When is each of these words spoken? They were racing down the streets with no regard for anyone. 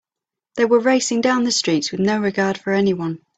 They 0.55 0.65
were 0.65 0.79
racing 0.79 1.21
down 1.21 1.43
the 1.43 1.51
streets 1.51 1.91
with 1.91 1.99
no 1.99 2.19
regard 2.19 2.57
for 2.57 2.73
anyone. 2.73 3.21